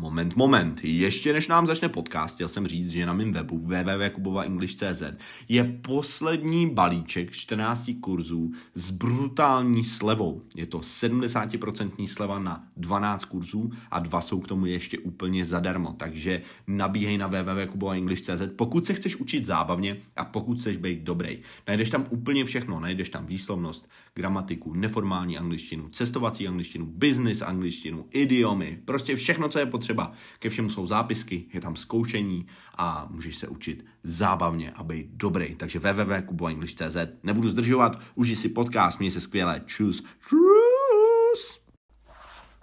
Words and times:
Moment, 0.00 0.36
moment. 0.36 0.84
Ještě 0.84 1.32
než 1.32 1.48
nám 1.48 1.66
začne 1.66 1.88
podcast, 1.88 2.34
chtěl 2.34 2.48
jsem 2.48 2.66
říct, 2.66 2.90
že 2.90 3.06
na 3.06 3.12
mém 3.12 3.32
webu 3.32 3.58
www.kubovaenglish.cz 3.58 5.02
je 5.48 5.64
poslední 5.64 6.70
balíček 6.70 7.30
14 7.30 7.90
kurzů 8.00 8.52
s 8.74 8.90
brutální 8.90 9.84
slevou. 9.84 10.42
Je 10.56 10.66
to 10.66 10.78
70% 10.78 12.06
sleva 12.06 12.38
na 12.38 12.64
12 12.76 13.24
kurzů 13.24 13.70
a 13.90 13.98
dva 13.98 14.20
jsou 14.20 14.40
k 14.40 14.48
tomu 14.48 14.66
ještě 14.66 14.98
úplně 14.98 15.44
zadarmo. 15.44 15.92
Takže 15.98 16.42
nabíhej 16.66 17.18
na 17.18 17.26
www.kubovaenglish.cz 17.26 18.42
pokud 18.56 18.86
se 18.86 18.94
chceš 18.94 19.16
učit 19.16 19.46
zábavně 19.46 19.96
a 20.16 20.24
pokud 20.24 20.58
chceš 20.58 20.76
být 20.76 21.02
dobrý. 21.02 21.38
Najdeš 21.68 21.90
tam 21.90 22.06
úplně 22.10 22.44
všechno. 22.44 22.80
Najdeš 22.80 23.08
tam 23.08 23.26
výslovnost, 23.26 23.88
gramatiku, 24.14 24.74
neformální 24.74 25.38
angličtinu, 25.38 25.88
cestovací 25.88 26.48
angličtinu, 26.48 26.86
business 26.86 27.42
angličtinu, 27.42 28.06
idiomy, 28.10 28.78
prostě 28.84 29.16
všechno, 29.16 29.48
co 29.48 29.58
je 29.58 29.66
potřeba 29.66 29.87
potřeba. 29.88 30.12
Ke 30.38 30.50
všemu 30.50 30.70
jsou 30.70 30.86
zápisky, 30.86 31.44
je 31.52 31.60
tam 31.60 31.76
zkoušení 31.76 32.46
a 32.78 33.08
můžeš 33.10 33.36
se 33.36 33.48
učit 33.48 33.84
zábavně 34.02 34.70
a 34.70 34.82
být 34.82 35.06
dobrý. 35.10 35.54
Takže 35.54 35.78
www.kuboenglish.cz 35.78 36.96
Nebudu 37.22 37.48
zdržovat, 37.48 38.00
užij 38.14 38.36
si 38.36 38.48
podcast, 38.48 38.98
měj 38.98 39.10
se 39.10 39.20
skvěle. 39.20 39.62
Čus. 39.66 40.04
Čus. 40.28 41.60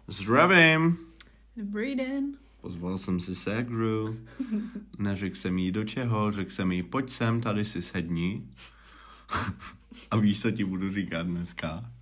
Zdravím. 0.08 0.98
Dobrý 1.58 1.96
den. 1.96 2.38
Pozval 2.62 2.98
jsem 2.98 3.20
si 3.20 3.36
ségru. 3.36 4.18
Neřekl 5.00 5.36
jsem 5.36 5.58
jí 5.58 5.72
do 5.72 5.84
čeho, 5.84 6.32
řekl 6.32 6.52
jsem 6.52 6.72
jí, 6.72 6.84
pojď 6.84 7.10
sem, 7.10 7.42
tady 7.42 7.66
si 7.66 7.82
sedni. 7.82 8.44
a 10.12 10.18
víš, 10.18 10.42
co 10.42 10.52
ti 10.52 10.64
budu 10.66 10.92
říkat 10.92 11.28
dneska? 11.28 11.95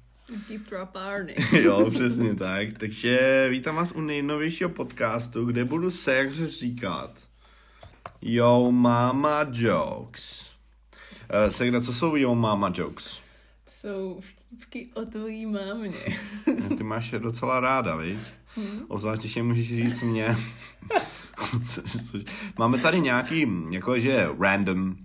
Jo, 1.61 1.91
přesně 1.91 2.35
tak. 2.35 2.67
Takže 2.77 3.47
vítám 3.49 3.75
vás 3.75 3.91
u 3.91 4.01
nejnovějšího 4.01 4.69
podcastu, 4.69 5.45
kde 5.45 5.65
budu 5.65 5.91
sekře 5.91 6.47
říkat 6.47 7.11
Yo 8.21 8.71
mama 8.71 9.45
jokes. 9.51 10.51
Uh, 11.45 11.51
Segra, 11.51 11.81
co 11.81 11.93
jsou 11.93 12.15
yo 12.15 12.35
mama 12.35 12.71
jokes? 12.75 13.21
Jsou 13.71 14.21
vtipky 14.29 14.89
o 14.93 15.05
tvojí 15.05 15.45
mámě. 15.45 16.17
Ty 16.77 16.83
máš 16.83 17.13
je 17.13 17.19
docela 17.19 17.59
ráda, 17.59 17.95
viď? 17.95 18.17
Hmm. 18.55 18.85
Obzvlášť, 18.87 19.37
můžeš 19.41 19.67
říct 19.67 20.01
mě. 20.01 20.37
Máme 22.57 22.77
tady 22.77 23.01
nějaký, 23.01 23.47
jakože 23.71 24.29
random 24.39 24.95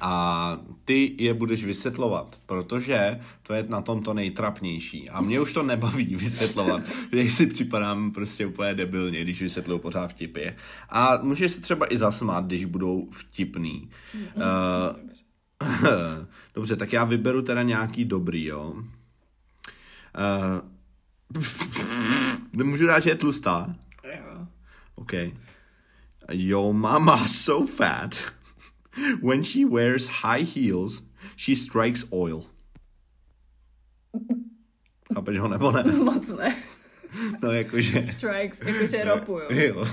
a 0.00 0.60
ty 0.84 1.14
je 1.18 1.34
budeš 1.34 1.64
vysvětlovat, 1.64 2.40
protože 2.46 3.20
to 3.42 3.54
je 3.54 3.64
na 3.68 3.80
tom 3.82 4.02
to 4.02 4.14
nejtrapnější. 4.14 5.10
A 5.10 5.20
mě 5.20 5.40
už 5.40 5.52
to 5.52 5.62
nebaví 5.62 6.16
vysvětlovat, 6.16 6.82
když 7.10 7.34
si 7.34 7.46
připadám 7.46 8.10
prostě 8.10 8.46
úplně 8.46 8.74
debilně, 8.74 9.20
když 9.20 9.42
vysvětluju 9.42 9.78
pořád 9.78 10.08
vtipy. 10.08 10.48
A 10.88 11.18
můžeš 11.22 11.52
se 11.52 11.60
třeba 11.60 11.92
i 11.92 11.98
zasmát, 11.98 12.46
když 12.46 12.64
budou 12.64 13.08
vtipný. 13.10 13.90
Uh, 14.34 14.42
dobře, 16.54 16.76
tak 16.76 16.92
já 16.92 17.04
vyberu 17.04 17.42
teda 17.42 17.62
nějaký 17.62 18.04
dobrý, 18.04 18.44
jo. 18.44 18.74
Uh, 22.56 22.62
můžu 22.62 22.86
dát, 22.86 23.00
že 23.00 23.10
je 23.10 23.14
tlustá? 23.14 23.74
Jo. 24.04 24.46
OK. 24.94 25.12
Yo, 26.32 26.72
mama, 26.72 27.28
so 27.28 27.72
fat. 27.72 28.18
When 29.22 29.44
she 29.44 29.64
wears 29.64 30.08
high 30.08 30.44
heels, 30.44 31.02
she 31.36 31.56
strikes 31.56 32.04
oil. 32.12 32.44
Chápeš 35.14 35.38
ho 35.38 35.48
nebo 35.48 35.72
ne? 35.72 35.82
Moc 36.04 36.28
ne. 36.28 36.56
No 37.42 37.52
jakože... 37.52 38.02
Strikes, 38.02 38.60
jakože 38.60 39.04
ropu, 39.04 39.32
jo. 39.38 39.48
Jo. 39.50 39.86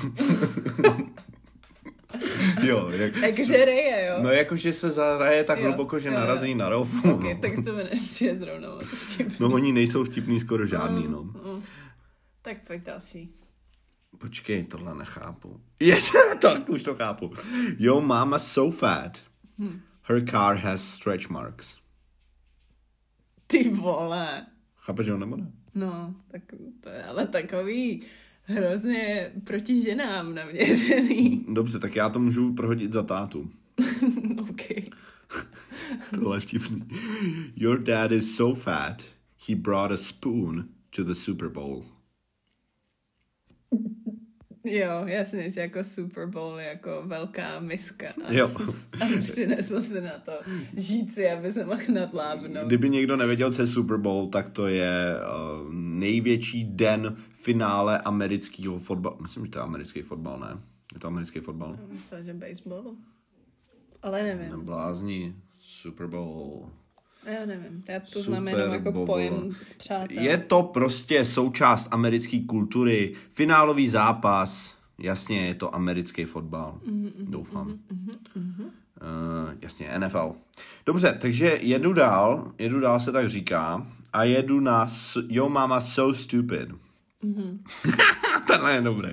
jo, 2.64 2.90
jak... 2.90 3.16
Jakože 3.16 3.66
reje, 3.66 4.06
jo. 4.06 4.16
No 4.24 4.32
jakože 4.32 4.74
se 4.74 4.92
zahraje 4.92 5.44
tak 5.44 5.60
jo, 5.60 5.66
hluboko, 5.66 6.00
že 6.00 6.10
jo, 6.10 6.16
narazí 6.16 6.52
jo. 6.52 6.58
na 6.58 6.70
ropu. 6.70 6.98
Ok, 7.12 7.24
no. 7.24 7.38
tak 7.42 7.52
to 7.66 7.74
mi 7.74 7.84
nepřijde 7.84 8.40
zrovna 8.40 8.70
moc 8.70 8.84
vtipný. 8.84 9.36
No 9.40 9.48
oni 9.48 9.72
nejsou 9.72 10.04
vtipný 10.04 10.40
skoro 10.40 10.66
žádný, 10.66 11.08
no. 11.08 11.24
no. 11.46 11.62
Tak 12.42 12.68
pojď 12.68 12.82
další. 12.84 13.30
Počkej, 14.18 14.64
tohle 14.64 14.96
nechápu. 14.96 15.62
Yes, 15.80 16.12
tak 16.42 16.70
už 16.70 16.84
to 16.84 16.96
chápu. 16.96 17.32
Yo 17.80 18.02
mama 18.02 18.40
so 18.40 18.78
fat. 18.78 19.24
Hmm. 19.60 19.82
Her 20.02 20.26
car 20.30 20.58
has 20.58 20.88
stretch 20.88 21.30
marks. 21.30 21.78
Ty 23.48 23.70
vole. 23.70 24.46
Chápeš 24.76 25.10
ho 25.10 25.18
nebo 25.18 25.38
ne? 25.38 25.52
No, 25.76 26.16
tak 26.32 26.42
to 26.80 26.90
je 26.90 27.04
ale 27.04 27.28
takový 27.28 28.02
hrozně 28.44 29.32
proti 29.44 29.82
ženám 29.82 30.36
naměřený. 30.36 31.46
Dobře, 31.54 31.80
tak 31.80 31.96
já 31.96 32.10
to 32.10 32.20
můžu 32.20 32.54
prohodit 32.54 32.94
za 32.94 33.04
tátu. 33.04 33.52
OK. 34.50 34.62
Tohle 36.20 36.38
je 36.38 36.42
vtipný. 36.42 36.88
Your 37.56 37.84
dad 37.84 38.12
is 38.12 38.36
so 38.36 38.60
fat, 38.60 39.04
he 39.48 39.56
brought 39.56 39.92
a 39.92 39.98
spoon 39.98 40.70
to 40.96 41.04
the 41.04 41.14
Super 41.14 41.50
Bowl. 41.50 41.86
Jo, 44.66 45.04
jasně, 45.06 45.52
že 45.52 45.62
jako 45.62 45.84
Super 45.84 46.28
Bowl 46.28 46.60
je 46.60 46.66
jako 46.66 47.04
velká 47.06 47.60
miska. 47.60 48.06
A, 48.26 48.34
jo. 48.34 48.52
A 49.02 49.20
přinesl 49.20 49.82
si 49.82 50.02
na 50.02 50.20
to 50.20 50.32
žíci, 50.78 51.30
aby 51.30 51.52
se 51.52 51.66
mohl 51.66 51.82
nadlábnout. 51.94 52.68
Kdyby 52.68 52.90
někdo 52.90 53.16
nevěděl, 53.18 53.52
co 53.54 53.62
je 53.62 53.68
Super 53.68 53.98
Bowl, 53.98 54.28
tak 54.28 54.50
to 54.50 54.68
je 54.68 55.16
uh, 55.16 55.74
největší 55.74 56.64
den 56.64 57.16
finále 57.34 58.00
amerického 58.00 58.80
fotbalu. 58.80 59.18
Myslím, 59.22 59.46
že 59.46 59.52
to 59.52 59.60
je 59.60 59.64
americký 59.64 60.02
fotbal, 60.02 60.40
ne? 60.40 60.62
Je 60.94 61.00
to 61.00 61.08
americký 61.08 61.40
fotbal? 61.40 61.80
Myslím, 61.92 62.26
že 62.26 62.34
baseball. 62.34 62.96
Ale 64.02 64.24
nevím. 64.24 64.50
Neblázni. 64.50 65.36
Super 65.60 66.08
Bowl. 66.08 66.70
Já 67.26 67.46
nevím, 67.46 67.84
já 67.88 68.00
to 68.00 68.22
znamená 68.22 68.60
jako 68.60 68.92
bobl. 68.92 69.06
pojem 69.06 69.56
z 69.62 69.74
přátel. 69.74 70.24
Je 70.24 70.38
to 70.38 70.64
prostě 70.64 71.26
součást 71.26 71.88
americké 71.92 72.40
kultury. 72.40 73.14
Finálový 73.32 73.90
zápas, 73.90 74.76
jasně, 75.00 75.48
je 75.48 75.56
to 75.56 75.76
americký 75.76 76.26
fotbal. 76.26 76.80
Mm-hmm, 76.88 77.12
Doufám. 77.20 77.68
Mm-hmm, 77.68 78.18
mm-hmm. 78.38 78.66
Uh, 78.66 79.54
jasně, 79.62 79.90
NFL. 80.00 80.36
Dobře, 80.86 81.18
takže 81.22 81.60
jedu 81.62 81.94
dál, 81.94 82.52
jedu 82.58 82.80
dál 82.80 83.00
se 83.00 83.12
tak 83.12 83.30
říká, 83.30 83.88
a 84.14 84.24
jedu 84.24 84.60
na 84.60 84.88
Yo 85.28 85.50
Mama 85.50 85.82
So 85.82 86.20
Stupid. 86.20 86.70
Mm-hmm. 87.24 87.60
Tenhle 88.48 88.74
je 88.74 88.82
dobrý. 88.82 89.10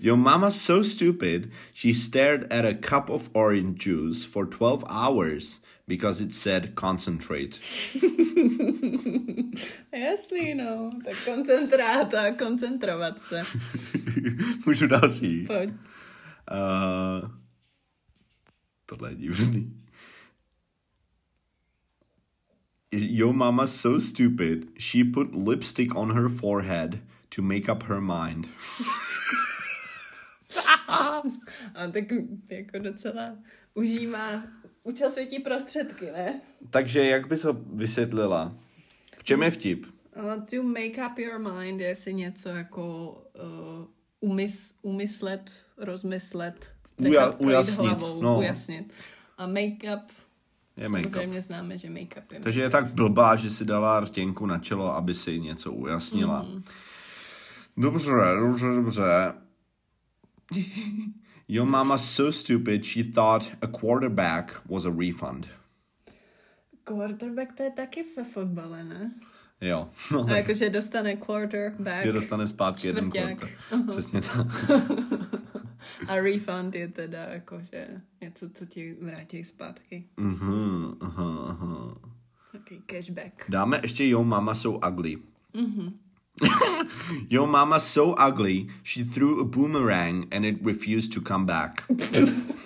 Your 0.00 0.16
mama 0.16 0.50
so 0.50 0.88
stupid, 0.88 1.50
she 1.74 1.94
stared 1.94 2.52
at 2.52 2.64
a 2.64 2.74
cup 2.74 3.10
of 3.10 3.30
orange 3.32 3.84
juice 3.84 4.26
for 4.26 4.46
12 4.46 4.84
hours 4.88 5.60
because 5.86 6.20
it 6.20 6.32
said 6.32 6.74
concentrate. 6.74 7.60
Jasný, 9.92 10.54
no. 10.54 10.90
Tak 11.04 11.24
koncentráta, 11.24 12.30
koncentrovat 12.32 13.20
se. 13.20 13.42
Můžu 14.66 14.86
další? 14.86 15.46
Pojď. 15.46 15.70
Uh, 15.70 17.30
tohle 18.86 19.10
je 19.10 19.14
divný. 19.16 19.82
Your 22.92 23.34
mama's 23.34 23.80
so 23.80 24.00
stupid, 24.00 24.68
she 24.78 25.04
put 25.04 25.34
lipstick 25.34 25.94
on 25.94 26.12
her 26.12 26.28
forehead 26.28 26.98
to 27.28 27.42
make 27.42 27.68
up 27.72 27.82
her 27.82 28.00
mind. 28.00 28.48
A 31.74 31.86
tak 31.90 32.04
jako 32.50 32.78
docela 32.78 33.36
užívá 33.74 34.42
Učil 34.86 35.10
světí 35.10 35.38
prostředky, 35.38 36.04
ne? 36.04 36.40
Takže 36.70 37.04
jak 37.04 37.28
bys 37.28 37.44
ho 37.44 37.52
vysvětlila? 37.72 38.52
V 39.16 39.24
čem 39.24 39.42
je 39.42 39.50
vtip? 39.50 39.86
Uh, 40.16 40.44
to 40.44 40.62
make 40.62 41.06
up 41.06 41.18
your 41.18 41.38
mind 41.38 41.80
je 41.80 41.94
si 41.96 42.14
něco 42.14 42.48
jako 42.48 43.12
uh, 43.80 44.30
umys, 44.30 44.74
umyslet, 44.82 45.50
rozmyslet, 45.78 46.72
Uja, 46.96 47.30
ujasnit. 47.30 47.78
Hlavou, 47.78 48.22
no. 48.22 48.38
ujasnit. 48.38 48.92
A 49.38 49.46
make-up 49.46 50.02
je 50.76 50.88
make-up. 50.88 51.12
Samozřejmě 51.12 51.42
známe, 51.42 51.78
že 51.78 51.88
make-up 51.88 52.32
je 52.32 52.40
Takže 52.40 52.60
make-up. 52.60 52.62
je 52.62 52.70
tak 52.70 52.94
blbá, 52.94 53.36
že 53.36 53.50
si 53.50 53.64
dala 53.64 54.00
rtěnku 54.00 54.46
na 54.46 54.58
čelo, 54.58 54.96
aby 54.96 55.14
si 55.14 55.40
něco 55.40 55.72
ujasnila. 55.72 56.42
Mm. 56.42 56.62
Dobře, 57.76 58.10
dobře, 58.40 58.66
dobře. 58.66 59.04
Your 61.48 61.66
mama's 61.66 62.04
so 62.04 62.30
stupid 62.30 62.84
she 62.84 63.02
thought 63.02 63.52
a 63.62 63.66
quarterback 63.68 64.56
was 64.68 64.84
a 64.84 64.90
refund. 64.90 65.46
Quarterback 66.84 67.56
to 67.56 67.62
je 67.62 67.70
taky 67.70 68.04
ve 68.16 68.24
fotbale, 68.24 68.84
ne? 68.84 69.10
Jo. 69.60 69.88
No, 70.12 70.24
a 70.28 70.36
jakože 70.36 70.70
dostane 70.70 71.16
quarterback. 71.16 72.02
Že 72.04 72.12
dostane 72.12 72.46
zpátky 72.46 72.86
jeden 72.86 73.10
quarter. 73.10 73.48
Přesně 73.90 74.20
tak. 74.20 74.46
a 76.08 76.14
refund 76.16 76.74
je 76.74 76.88
teda 76.88 77.24
jakože 77.24 78.00
něco, 78.20 78.50
co 78.50 78.66
ti 78.66 78.96
vrátí 79.02 79.44
zpátky. 79.44 80.04
Mhm, 80.16 80.96
aha, 81.00 81.44
aha. 81.48 81.96
Okay, 82.54 82.78
cashback. 82.86 83.44
Dáme 83.48 83.80
ještě 83.82 84.08
jo, 84.08 84.24
mama 84.24 84.54
jsou 84.54 84.80
ugly. 84.88 85.16
Mhm. 85.54 85.98
Your 87.30 87.46
mama 87.46 87.80
so 87.80 88.12
ugly, 88.12 88.66
she 88.82 89.04
threw 89.04 89.40
a 89.40 89.44
boomerang 89.44 90.28
and 90.32 90.44
it 90.44 90.56
refused 90.62 91.12
to 91.12 91.20
come 91.20 91.46
back. 91.46 91.84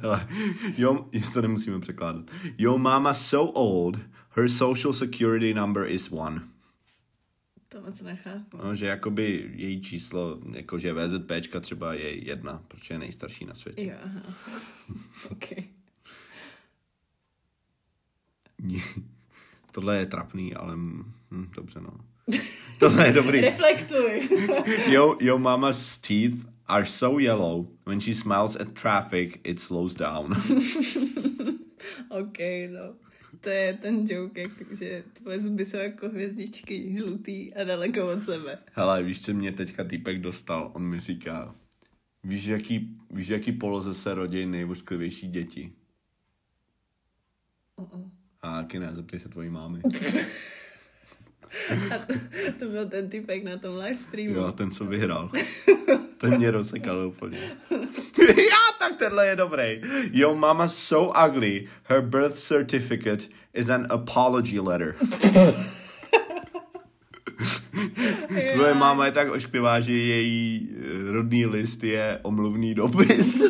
Hele, 0.00 0.26
jo, 0.78 1.08
to 1.32 1.42
nemusíme 1.42 1.80
překládat. 1.80 2.24
Your 2.58 2.78
mama 2.78 3.14
so 3.14 3.52
old, 3.54 3.98
her 4.30 4.48
social 4.48 4.92
security 4.92 5.54
number 5.54 5.86
is 5.86 6.12
one. 6.12 6.40
To 7.68 7.80
moc 7.80 8.00
nechápu. 8.00 8.56
No, 8.64 8.74
že 8.74 8.86
jakoby 8.86 9.50
její 9.54 9.80
číslo, 9.80 10.38
jakože 10.52 10.92
VZPčka 10.92 11.60
třeba 11.60 11.94
je 11.94 12.24
jedna, 12.24 12.62
protože 12.68 12.94
je 12.94 12.98
nejstarší 12.98 13.44
na 13.44 13.54
světě. 13.54 13.84
Jo, 13.84 13.94
aha. 14.04 14.22
OK. 15.30 15.48
Tohle 19.72 19.98
je 19.98 20.06
trapný, 20.06 20.54
ale 20.54 20.76
hm, 20.76 21.12
dobře 21.56 21.80
no. 21.80 21.90
Tohle 22.78 23.06
je 23.06 23.12
dobrý. 23.12 23.40
Reflektuj. 23.50 24.28
Yo, 24.88 25.16
yo 25.20 25.38
mama's 25.38 25.98
teeth 25.98 26.46
are 26.66 26.86
so 26.86 27.20
yellow, 27.20 27.66
when 27.86 28.00
she 28.00 28.14
smiles 28.14 28.56
at 28.56 28.74
traffic, 28.74 29.40
it 29.44 29.60
slows 29.60 29.94
down. 29.94 30.32
OK, 32.08 32.38
no. 32.70 32.94
To 33.40 33.48
je 33.48 33.74
ten 33.74 34.04
joke, 34.06 34.40
jak, 34.40 34.50
že 34.78 35.04
tvoje 35.12 35.40
zuby 35.40 35.66
jsou 35.66 35.76
jako 35.76 36.08
hvězdičky, 36.08 36.94
žlutý 36.96 37.54
a 37.54 37.64
daleko 37.64 38.08
od 38.08 38.24
sebe. 38.24 38.58
Hele, 38.72 39.02
víš, 39.02 39.22
co 39.22 39.34
mě 39.34 39.52
teďka 39.52 39.84
týpek 39.84 40.20
dostal? 40.20 40.70
On 40.74 40.82
mi 40.82 41.00
říká, 41.00 41.54
víš, 42.24 42.46
jaký, 42.46 42.96
víš, 43.10 43.28
jaký 43.28 43.52
poloze 43.52 43.94
se 43.94 44.14
rodí 44.14 44.46
nejvošklivější 44.46 45.28
děti? 45.28 45.72
Uh-uh. 47.76 48.10
Taky 48.70 48.78
ne, 48.78 48.90
zeptej 48.94 49.20
se 49.20 49.28
tvojí 49.28 49.50
mámy. 49.50 49.80
A 51.94 51.98
to, 51.98 52.14
to 52.58 52.64
byl 52.66 52.86
ten 52.86 53.08
typek 53.08 53.44
na 53.44 53.56
tom 53.56 53.76
live 53.76 53.96
streamu. 53.96 54.34
Jo, 54.34 54.52
ten, 54.52 54.70
co 54.70 54.84
vyhrál. 54.84 55.30
Ten 56.18 56.36
mě 56.38 56.50
rozsekal 56.50 57.06
úplně. 57.06 57.38
Já, 58.28 58.78
tak 58.78 58.96
tenhle 58.96 59.26
je 59.26 59.36
dobrý. 59.36 59.80
Your 60.10 60.36
mama's 60.36 60.76
so 60.76 61.26
ugly, 61.26 61.68
her 61.82 62.02
birth 62.02 62.38
certificate 62.38 63.24
is 63.54 63.68
an 63.68 63.86
apology 63.90 64.60
letter. 64.60 64.94
Tvoje 68.52 68.74
máma 68.74 69.06
je 69.06 69.12
tak 69.12 69.30
ošklivá, 69.30 69.80
že 69.80 69.92
její 69.92 70.70
eh, 70.70 71.12
rodný 71.12 71.46
list 71.46 71.84
je 71.84 72.18
omluvný 72.22 72.74
dopis. 72.74 73.42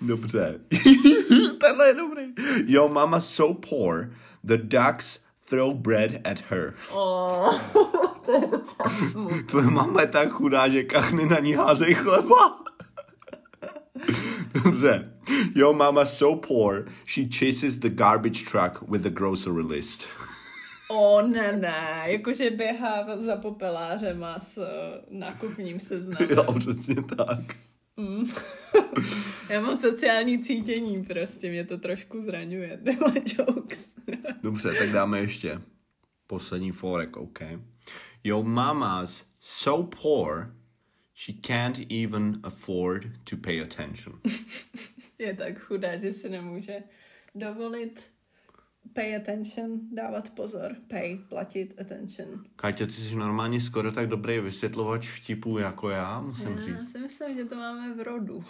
Dobře. 0.00 0.60
Tenhle 1.60 1.86
je 1.86 1.94
dobrý. 1.94 2.22
Your 2.66 2.90
mama's 2.90 3.28
so 3.28 3.60
poor, 3.68 4.10
the 4.44 4.56
ducks 4.56 5.20
throw 5.50 5.74
bread 5.74 6.20
at 6.24 6.38
her. 6.50 6.74
Oh, 6.92 7.60
to 8.26 8.32
je 8.32 8.40
docela 8.40 9.10
smutné. 9.10 9.42
Tvoje 9.42 9.66
máma 9.70 10.00
je 10.00 10.06
tak 10.06 10.28
chudá, 10.28 10.68
že 10.68 10.82
kachny 10.82 11.26
na 11.26 11.38
ní 11.38 11.52
házejí 11.52 11.94
chleba. 11.94 12.58
Dobře. 14.64 15.12
Your 15.54 15.74
mama 15.74 16.04
so 16.04 16.46
poor, 16.48 16.86
she 17.06 17.24
chases 17.38 17.78
the 17.78 17.88
garbage 17.88 18.44
truck 18.44 18.82
with 18.88 19.02
the 19.02 19.10
grocery 19.10 19.62
list. 19.62 20.08
O, 20.90 21.22
ne, 21.22 21.52
ne, 21.52 22.02
jakože 22.04 22.50
běhá 22.50 23.06
za 23.16 23.36
popelářem 23.36 24.24
a 24.24 24.38
s 24.40 24.58
eh, 24.58 25.00
nákupním 25.10 25.78
seznamem. 25.78 26.28
jo, 26.30 26.54
přesně 26.58 26.94
tak. 27.16 27.38
Mm. 27.98 28.24
Já 29.50 29.60
mám 29.60 29.78
sociální 29.78 30.38
cítění, 30.38 31.04
prostě 31.04 31.50
mě 31.50 31.64
to 31.64 31.78
trošku 31.78 32.22
zraňuje, 32.22 32.76
tyhle 32.84 33.12
jokes. 33.38 33.94
Dobře, 34.42 34.74
tak 34.78 34.90
dáme 34.92 35.20
ještě 35.20 35.60
poslední 36.26 36.72
forek, 36.72 37.16
OK? 37.16 37.40
Your 38.24 38.44
mama's 38.44 39.26
so 39.40 39.96
poor, 40.02 40.54
she 41.14 41.38
can't 41.46 41.78
even 42.04 42.40
afford 42.42 43.02
to 43.30 43.36
pay 43.36 43.62
attention. 43.62 44.20
Je 45.18 45.34
tak 45.34 45.58
chudá, 45.58 45.96
že 45.96 46.12
si 46.12 46.28
nemůže 46.28 46.82
dovolit 47.34 48.06
pay 48.92 49.16
attention, 49.16 49.80
dávat 49.92 50.30
pozor, 50.30 50.76
pay, 50.88 51.18
platit 51.28 51.74
attention. 51.80 52.28
Káťa, 52.56 52.86
ty 52.86 52.92
jsi 52.92 53.16
normálně 53.16 53.60
skoro 53.60 53.92
tak 53.92 54.08
dobrý 54.08 54.40
vysvětlovač 54.40 55.08
vtipů 55.08 55.58
jako 55.58 55.88
já, 55.88 56.20
musím 56.20 56.48
Já 56.48 56.64
říct. 56.64 56.92
si 56.92 56.98
myslím, 56.98 57.34
že 57.34 57.44
to 57.44 57.54
máme 57.54 57.94
v 57.94 58.00
rodu. 58.00 58.44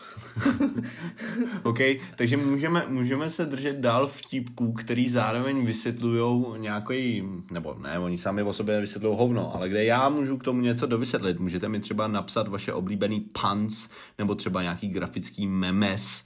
OK, 1.63 1.79
takže 2.17 2.37
můžeme, 2.37 2.85
můžeme 2.89 3.31
se 3.31 3.47
držet 3.47 3.77
dál 3.77 4.07
vtipků, 4.09 4.73
který 4.73 5.09
zároveň 5.09 5.67
vysvětlují 5.67 6.45
nějaký, 6.57 7.25
nebo 7.51 7.75
ne, 7.83 7.99
oni 7.99 8.19
sami 8.19 8.43
o 8.43 8.53
sobě 8.53 8.81
vysvětlují 8.81 9.17
hovno, 9.19 9.55
ale 9.55 9.69
kde 9.69 9.85
já 9.85 10.09
můžu 10.09 10.37
k 10.37 10.45
tomu 10.45 10.61
něco 10.61 10.87
dovysvětlit. 10.87 11.41
Můžete 11.41 11.69
mi 11.69 11.81
třeba 11.81 12.09
napsat 12.09 12.49
vaše 12.49 12.73
oblíbený 12.73 13.21
puns, 13.21 13.89
nebo 14.19 14.35
třeba 14.35 14.63
nějaký 14.63 14.89
grafický 14.89 15.47
memes. 15.47 16.25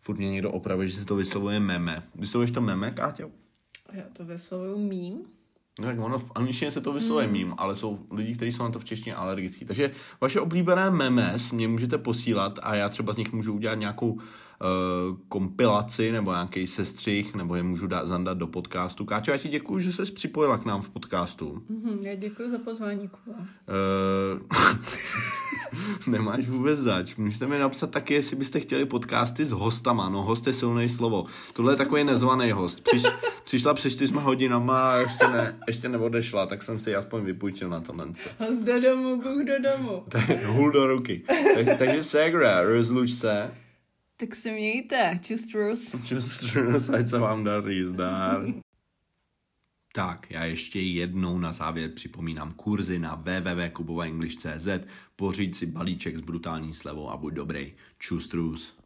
Furt 0.00 0.16
mě 0.18 0.30
někdo 0.30 0.50
opravuje, 0.50 0.88
že 0.88 0.96
se 0.96 1.06
to 1.06 1.16
vyslovuje 1.16 1.60
meme. 1.60 2.02
Vyslovuješ 2.14 2.50
to 2.50 2.60
meme, 2.60 2.90
Káťo? 2.90 3.30
Já 3.92 4.02
to 4.12 4.24
vyslovuju 4.24 4.78
mím. 4.78 5.18
No 5.80 5.86
tak 5.86 5.98
ono 5.98 6.18
v 6.18 6.32
angličtině 6.34 6.70
se 6.70 6.80
to 6.80 6.92
vyslovuje 6.92 7.26
mm. 7.26 7.32
mím, 7.32 7.54
ale 7.58 7.76
jsou 7.76 7.98
lidi, 8.10 8.34
kteří 8.34 8.52
jsou 8.52 8.62
na 8.62 8.70
to 8.70 8.78
v 8.78 8.84
češtině 8.84 9.14
alergický. 9.14 9.64
Takže 9.64 9.90
vaše 10.20 10.40
oblíbené 10.40 10.90
memes 10.90 11.52
mě 11.52 11.68
můžete 11.68 11.98
posílat 11.98 12.58
a 12.62 12.74
já 12.74 12.88
třeba 12.88 13.12
z 13.12 13.16
nich 13.16 13.32
můžu 13.32 13.54
udělat 13.54 13.74
nějakou 13.74 14.12
uh, 14.12 14.22
kompilaci 15.28 16.12
nebo 16.12 16.32
nějaký 16.32 16.66
sestřih, 16.66 17.34
nebo 17.34 17.54
je 17.54 17.62
můžu 17.62 17.86
dát, 17.86 18.08
zandat 18.08 18.38
do 18.38 18.46
podcastu. 18.46 19.04
Káťo, 19.04 19.30
já 19.30 19.38
ti 19.38 19.48
děkuji, 19.48 19.78
že 19.78 19.92
jsi 19.92 20.12
připojila 20.12 20.58
k 20.58 20.64
nám 20.64 20.82
v 20.82 20.90
podcastu. 20.90 21.62
Mhm, 21.68 21.98
já 22.02 22.14
děkuji 22.14 22.48
za 22.48 22.58
pozvání, 22.58 23.08
Kuba. 23.08 23.36
Uh, 23.38 23.46
nemáš 26.06 26.48
vůbec 26.48 26.78
zač. 26.78 27.16
Můžete 27.16 27.46
mi 27.46 27.58
napsat 27.58 27.90
taky, 27.90 28.14
jestli 28.14 28.36
byste 28.36 28.60
chtěli 28.60 28.86
podcasty 28.86 29.44
s 29.44 29.50
hostama. 29.50 30.08
No, 30.08 30.22
host 30.22 30.46
je 30.46 30.52
silný 30.52 30.88
slovo. 30.88 31.26
Tohle 31.52 31.72
je 31.72 31.76
takový 31.76 32.04
nezvaný 32.04 32.50
host. 32.50 32.84
Přiš, 32.84 33.02
přišla 33.44 33.74
před 33.74 33.90
čtyřma 33.90 34.20
hodinama 34.20 34.92
a 34.92 34.96
ještě, 34.96 35.28
ne, 35.28 35.56
ještě 35.66 35.88
neodešla, 35.88 36.46
tak 36.46 36.62
jsem 36.62 36.78
si 36.78 36.90
ji 36.90 36.96
aspoň 36.96 37.24
vypůjčil 37.24 37.68
na 37.68 37.80
tohle. 37.80 38.06
Do 38.64 38.80
domu, 38.80 39.16
Bůh 39.16 39.44
do 39.44 39.70
domu. 39.70 40.04
Hůl 40.46 40.70
do 40.70 40.86
ruky. 40.86 41.22
Tak, 41.54 41.78
takže 41.78 42.02
Segra, 42.02 42.62
rozluč 42.62 43.10
se. 43.10 43.50
Tak 44.24 44.34
se 44.34 44.52
mějte. 44.52 45.18
Čus, 45.22 45.44
trus. 45.44 45.94
Čus, 46.04 46.88
ať 46.88 47.08
se 47.08 47.18
vám 47.18 47.44
daří, 47.44 47.84
zdár. 47.84 48.46
Tak, 49.92 50.30
já 50.30 50.44
ještě 50.44 50.80
jednou 50.80 51.38
na 51.38 51.52
závěr 51.52 51.90
připomínám 51.90 52.52
kurzy 52.52 52.98
na 52.98 53.14
www.kubovaenglish.cz, 53.14 54.68
pořiď 55.16 55.54
si 55.54 55.66
balíček 55.66 56.16
s 56.16 56.20
brutální 56.20 56.74
slevou 56.74 57.10
a 57.10 57.16
buď 57.16 57.34
dobrý. 57.34 57.72
Čus, 57.98 58.28
trus. 58.28 58.76